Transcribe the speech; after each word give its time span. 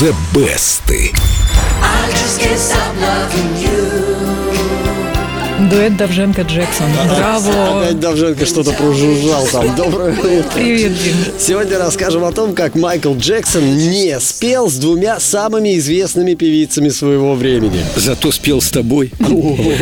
The 0.00 0.16
Best. 0.32 0.90
I 0.90 2.08
just 2.12 2.40
can't 2.40 2.58
stop 2.58 2.96
loving 2.96 3.54
you. 3.60 3.69
Дуэт 5.68 5.96
Давженко 5.96 6.42
Джексон. 6.42 6.86
Браво! 7.06 7.82
Опять 7.82 8.00
Давженко 8.00 8.46
что-то 8.46 8.72
прожужжал 8.72 9.46
там. 9.52 9.76
Доброе 9.76 10.12
утро. 10.12 10.50
Привет, 10.54 10.92
Дим. 10.94 11.14
Сегодня 11.38 11.78
расскажем 11.78 12.24
о 12.24 12.32
том, 12.32 12.54
как 12.54 12.74
Майкл 12.76 13.14
Джексон 13.14 13.76
не 13.76 14.18
спел 14.20 14.70
с 14.70 14.76
двумя 14.76 15.20
самыми 15.20 15.76
известными 15.78 16.34
певицами 16.34 16.88
своего 16.88 17.34
времени. 17.34 17.84
Зато 17.96 18.32
спел 18.32 18.62
с 18.62 18.70
тобой. 18.70 19.12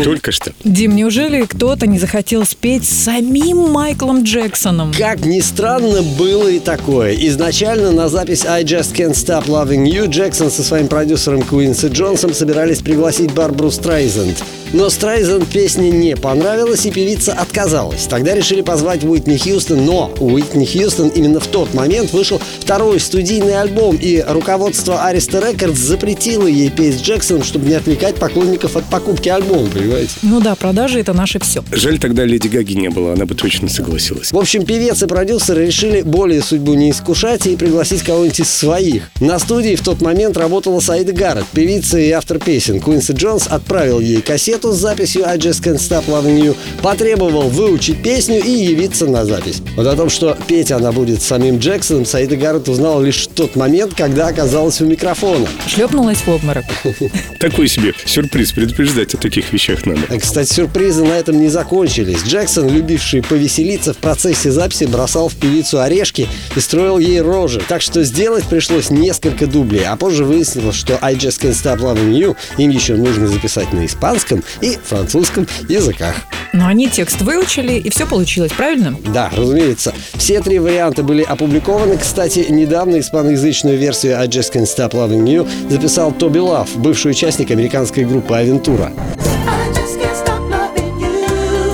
Только 0.02 0.32
что. 0.32 0.52
Дим, 0.64 0.96
неужели 0.96 1.42
кто-то 1.42 1.86
не 1.86 1.98
захотел 1.98 2.44
спеть 2.44 2.84
с 2.84 3.04
самим 3.04 3.70
Майклом 3.70 4.24
Джексоном? 4.24 4.92
Как 4.92 5.24
ни 5.24 5.40
странно, 5.40 6.02
было 6.02 6.48
и 6.48 6.58
такое. 6.58 7.14
Изначально 7.14 7.92
на 7.92 8.08
запись 8.08 8.44
I 8.44 8.64
Just 8.64 8.94
Can't 8.94 9.14
Stop 9.14 9.46
Loving 9.46 9.84
You 9.84 10.08
Джексон 10.08 10.50
со 10.50 10.62
своим 10.64 10.88
продюсером 10.88 11.42
Куинси 11.42 11.86
Джонсом 11.86 12.34
собирались 12.34 12.78
пригласить 12.78 13.32
Барбару 13.32 13.70
Страйзенд. 13.70 14.36
Но 14.72 14.90
Страйзенд 14.90 15.48
песня 15.48 15.88
не 15.88 16.14
понравилась, 16.14 16.84
и 16.84 16.90
певица 16.90 17.32
отказалась. 17.32 18.04
Тогда 18.04 18.34
решили 18.34 18.60
позвать 18.60 19.02
Уитни 19.02 19.38
Хьюстон, 19.38 19.84
но 19.86 20.12
у 20.18 20.34
Уитни 20.34 20.66
Хьюстон 20.66 21.08
именно 21.08 21.40
в 21.40 21.46
тот 21.46 21.72
момент 21.72 22.12
вышел 22.12 22.40
второй 22.60 23.00
студийный 23.00 23.58
альбом, 23.58 23.96
и 23.96 24.22
руководство 24.26 25.04
Ариста 25.04 25.38
Рекордс 25.38 25.78
запретило 25.78 26.46
ей 26.46 26.68
петь 26.68 26.98
с 26.98 27.02
Джексоном, 27.02 27.44
чтобы 27.44 27.66
не 27.66 27.74
отвлекать 27.74 28.16
поклонников 28.16 28.76
от 28.76 28.84
покупки 28.84 29.30
альбома, 29.30 29.68
понимаете? 29.70 30.10
Ну 30.20 30.40
да, 30.40 30.54
продажи 30.54 31.00
это 31.00 31.14
наше 31.14 31.38
все. 31.40 31.64
Жаль, 31.72 31.98
тогда 31.98 32.26
Леди 32.26 32.48
Гаги 32.48 32.74
не 32.74 32.90
было, 32.90 33.14
она 33.14 33.24
бы 33.24 33.34
точно 33.34 33.70
согласилась. 33.70 34.32
В 34.32 34.38
общем, 34.38 34.66
певец 34.66 35.02
и 35.02 35.06
продюсеры 35.06 35.64
решили 35.66 36.02
более 36.02 36.42
судьбу 36.42 36.74
не 36.74 36.90
искушать 36.90 37.46
и 37.46 37.56
пригласить 37.56 38.02
кого-нибудь 38.02 38.40
из 38.40 38.50
своих. 38.50 39.04
На 39.20 39.38
студии 39.38 39.76
в 39.76 39.82
тот 39.82 40.02
момент 40.02 40.36
работала 40.36 40.80
Саида 40.80 41.12
Гаррет, 41.14 41.46
певица 41.54 41.98
и 41.98 42.10
автор 42.10 42.38
песен. 42.38 42.80
Куинси 42.80 43.12
Джонс 43.12 43.46
отправил 43.46 44.00
ей 44.00 44.20
кассету 44.20 44.57
с 44.64 44.76
записью 44.76 45.26
I 45.26 45.38
Just 45.38 45.62
Can't 45.62 45.76
Stop 45.78 46.06
Loving 46.06 46.40
You, 46.40 46.56
потребовал 46.82 47.48
выучить 47.48 48.02
песню 48.02 48.42
и 48.42 48.50
явиться 48.50 49.06
на 49.06 49.24
запись. 49.24 49.62
Вот 49.76 49.86
о 49.86 49.96
том, 49.96 50.10
что 50.10 50.36
петь 50.46 50.72
она 50.72 50.92
будет 50.92 51.22
с 51.22 51.26
самим 51.26 51.58
Джексоном, 51.58 52.04
Саида 52.04 52.36
Гаррет 52.36 52.68
узнала 52.68 53.02
лишь 53.02 53.26
в 53.26 53.28
тот 53.28 53.56
момент, 53.56 53.94
когда 53.94 54.28
оказалась 54.28 54.80
у 54.80 54.86
микрофона. 54.86 55.46
Шлепнулась 55.66 56.18
в 56.18 56.28
обморок. 56.28 56.64
Такой 57.40 57.68
себе 57.68 57.92
сюрприз, 58.04 58.52
предупреждать 58.52 59.14
о 59.14 59.16
таких 59.18 59.52
вещах 59.52 59.86
надо. 59.86 60.00
А, 60.08 60.18
Кстати, 60.18 60.52
сюрпризы 60.52 61.04
на 61.04 61.12
этом 61.12 61.40
не 61.40 61.48
закончились. 61.48 62.22
Джексон, 62.24 62.68
любивший 62.68 63.22
повеселиться 63.22 63.92
в 63.94 63.98
процессе 63.98 64.50
записи, 64.50 64.84
бросал 64.84 65.28
в 65.28 65.34
певицу 65.36 65.80
орешки 65.80 66.28
и 66.56 66.60
строил 66.60 66.98
ей 66.98 67.20
рожи. 67.20 67.62
Так 67.68 67.82
что 67.82 68.02
сделать 68.04 68.44
пришлось 68.44 68.90
несколько 68.90 69.46
дублей. 69.46 69.84
А 69.84 69.96
позже 69.96 70.24
выяснилось, 70.24 70.76
что 70.76 70.98
I 71.00 71.14
Just 71.14 71.40
Can't 71.42 71.52
Stop 71.52 71.78
Loving 71.78 72.12
You 72.12 72.36
им 72.56 72.70
еще 72.70 72.94
нужно 72.94 73.28
записать 73.28 73.72
на 73.72 73.86
испанском 73.86 74.42
и 74.60 74.78
французском 74.82 75.46
языках. 75.68 76.14
Но 76.52 76.66
они 76.66 76.88
текст 76.88 77.20
выучили, 77.20 77.74
и 77.74 77.90
все 77.90 78.06
получилось, 78.06 78.52
правильно? 78.52 78.96
Да, 79.12 79.30
разумеется. 79.34 79.92
Все 80.14 80.40
три 80.40 80.58
варианта 80.58 81.02
были 81.02 81.22
опубликованы. 81.22 81.98
Кстати, 81.98 82.46
недавно 82.48 83.00
испаноязычную 83.00 83.78
версию 83.78 84.18
I 84.18 84.26
Just 84.28 84.54
Can't 84.54 84.64
Stop 84.64 84.92
Loving 84.92 85.24
You 85.24 85.48
записал 85.70 86.12
Тоби 86.12 86.38
Лав, 86.38 86.74
бывший 86.76 87.10
участник 87.10 87.50
американской 87.50 88.04
группы 88.04 88.34
«Авентура». 88.34 88.92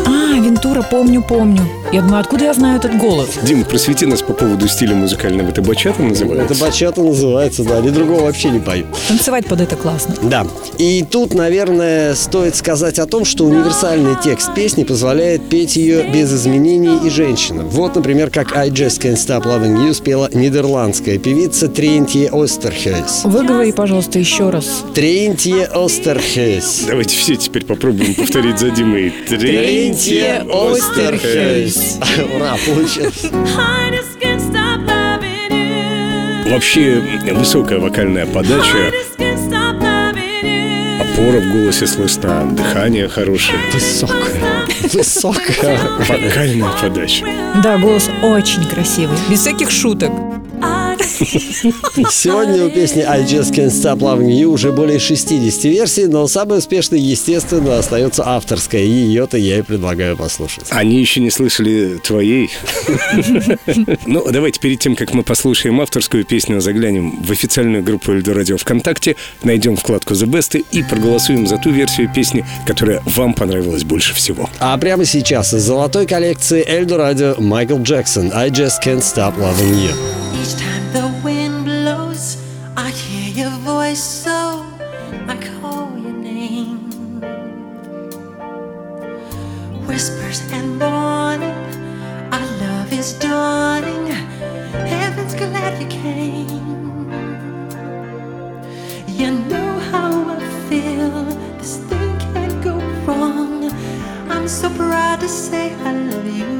Авентура, 0.07 0.83
помню, 0.83 1.23
помню. 1.23 1.84
Я 1.95 2.03
думаю, 2.03 2.23
откуда 2.23 2.47
я 2.47 2.55
знаю 2.55 2.79
этот 2.79 2.99
голос? 2.99 3.29
Дима, 3.45 3.65
просвети 3.65 4.05
нас 4.05 4.21
по 4.21 4.33
поводу 4.33 4.67
стиля 4.67 4.97
музыкального. 4.97 5.51
Это 5.51 5.63
бачата 5.63 6.03
называется? 6.03 6.53
Это 6.53 6.61
бачата 6.65 7.01
называется, 7.01 7.63
да. 7.63 7.81
Ни 7.81 7.91
другого 7.91 8.23
вообще 8.23 8.51
не 8.51 8.59
пою. 8.59 8.87
Танцевать 9.07 9.47
под 9.47 9.61
это 9.61 9.77
классно. 9.77 10.17
Да. 10.21 10.45
И 10.79 11.07
тут, 11.09 11.35
наверное, 11.35 12.17
стоит 12.17 12.57
сказать 12.57 12.99
о 12.99 13.07
том, 13.07 13.25
что 13.25 13.45
универсальный 13.45 14.17
текст 14.21 14.53
песни 14.57 14.83
позволяет 14.83 15.49
петь 15.49 15.77
ее 15.77 16.11
без 16.13 16.33
изменений 16.35 16.99
и 17.07 17.11
женщинам. 17.11 17.69
Вот, 17.69 17.95
например, 17.95 18.29
как 18.31 18.57
I 18.57 18.71
Just 18.71 19.01
Can't 19.01 19.15
Stop 19.15 19.45
Loving 19.45 19.87
You 19.87 19.95
спела 19.95 20.29
нидерландская 20.35 21.19
певица 21.19 21.69
Трентье 21.69 22.29
Остерхейс. 22.33 23.21
Выговори, 23.23 23.71
пожалуйста, 23.71 24.19
еще 24.19 24.51
раз. 24.51 24.83
Трентье 24.97 25.67
Остерхейс. 25.67 26.87
Давайте 26.89 27.17
все 27.17 27.37
теперь 27.37 27.65
попробуем 27.65 28.17
повторить 28.17 28.59
за 28.59 28.71
Димой. 28.71 29.13
Трентье 29.29 30.45
Остерхейс. 30.51 31.84
Ура, 32.35 32.57
получилось. 32.67 33.25
Loving 34.85 35.51
you. 35.51 36.51
Вообще 36.51 37.03
высокая 37.33 37.79
вокальная 37.79 38.27
подача, 38.27 38.93
опора 41.01 41.41
в 41.41 41.53
голосе 41.53 41.87
слышна, 41.87 42.45
дыхание 42.53 43.09
хорошее. 43.09 43.59
Высокая. 43.73 44.67
Высокая. 44.93 45.79
Вокальная 46.09 46.71
подача. 46.81 47.25
Да, 47.63 47.79
голос 47.79 48.11
очень 48.23 48.65
красивый. 48.65 49.17
Без 49.31 49.41
всяких 49.41 49.71
шуток. 49.71 50.11
Сегодня 52.11 52.65
у 52.65 52.71
песни 52.71 53.03
I 53.03 53.25
Just 53.25 53.53
Can't 53.53 53.69
Stop 53.69 53.99
Loving 53.99 54.31
You 54.31 54.47
уже 54.47 54.73
более 54.73 54.99
60 54.99 55.65
версий, 55.65 56.07
но 56.07 56.27
самой 56.27 56.59
успешной, 56.59 56.99
естественно, 56.99 57.79
остается 57.79 58.27
авторская, 58.27 58.83
и 58.83 58.89
ее-то 58.89 59.37
я 59.37 59.59
и 59.59 59.63
предлагаю 59.63 60.17
послушать. 60.17 60.65
Они 60.71 60.99
еще 60.99 61.21
не 61.21 61.31
слышали 61.31 61.99
твоей. 62.03 62.51
Ну, 64.07 64.25
давайте 64.31 64.61
перед 64.61 64.79
тем, 64.81 64.97
как 64.97 65.13
мы 65.15 65.23
послушаем 65.23 65.81
авторскую 65.81 66.25
песню, 66.25 66.61
заглянем 66.61 67.23
в 67.23 67.31
официальную 67.31 67.83
группу 67.83 68.13
Эльдо 68.13 68.35
Радио 68.35 68.57
ВКонтакте, 68.57 69.17
найдем 69.43 69.77
вкладку 69.77 70.15
The 70.15 70.27
Best 70.27 70.65
и 70.71 70.83
проголосуем 70.83 71.47
за 71.47 71.57
ту 71.59 71.71
версию 71.71 72.11
песни, 72.13 72.45
которая 72.67 73.03
вам 73.05 73.35
понравилась 73.35 73.85
больше 73.85 74.15
всего. 74.15 74.49
А 74.59 74.77
прямо 74.79 75.05
сейчас 75.05 75.55
из 75.55 75.63
золотой 75.63 76.07
коллекции 76.07 76.65
Эльдо 76.67 76.97
Радио 76.97 77.35
Майкл 77.39 77.79
Джексон 77.79 78.31
I 78.35 78.51
Just 78.51 78.83
Can't 78.85 79.01
Stop 79.01 79.37
Loving 79.39 79.75
You. 79.75 80.24
Whispers 89.87 90.41
and 90.51 90.81
warning, 90.81 91.55
our 92.33 92.47
love 92.61 92.93
is 92.93 93.13
dawning. 93.19 94.07
Heaven's 94.73 95.35
glad 95.35 95.81
you 95.81 95.89
came. 95.89 97.11
You 99.07 99.31
know 99.51 99.79
how 99.93 100.31
I 100.31 100.41
feel. 100.69 101.25
This 101.59 101.77
thing 101.89 102.19
can't 102.19 102.65
go 102.65 102.77
wrong. 103.05 103.71
I'm 104.31 104.49
so 104.49 104.71
proud 104.71 105.21
to 105.21 105.29
say 105.29 105.75
I 105.75 105.93
love 105.93 106.27
you. 106.27 106.55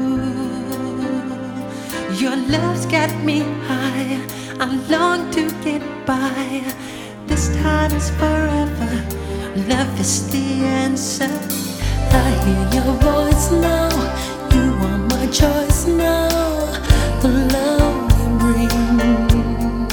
Your 2.21 2.37
love's 2.37 2.85
got 2.85 3.11
me 3.23 3.39
high. 3.67 4.21
I 4.59 4.65
long 4.89 5.31
to 5.31 5.49
get 5.63 5.81
by. 6.05 6.63
This 7.25 7.53
time 7.57 7.91
is 7.91 8.09
forever. 8.11 8.93
Love 9.67 9.99
is 9.99 10.29
the 10.31 10.63
answer. 10.63 11.64
I 12.17 12.31
hear 12.45 12.65
your 12.75 12.93
voice 13.09 13.51
now. 13.51 13.89
You 14.53 14.65
are 14.87 15.01
my 15.13 15.25
choice 15.27 15.85
now. 15.85 16.29
The 17.21 17.29
love 17.55 18.11
you 18.19 18.29
bring. 18.39 19.89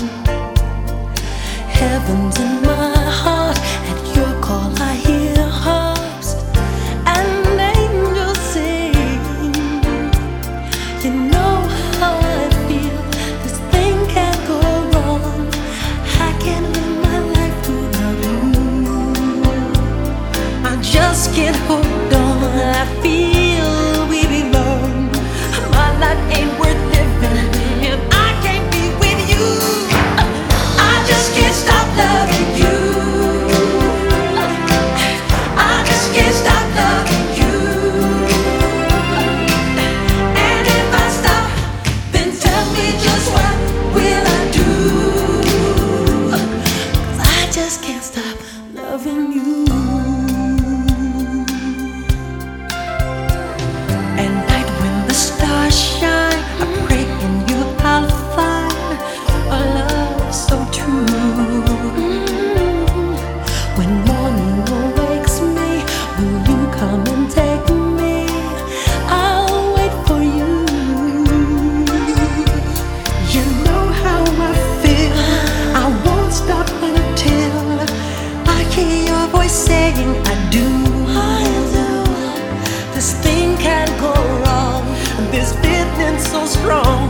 Heaven's 1.81 2.39
in 2.39 2.63
my 2.63 3.02
strong. 86.63 87.02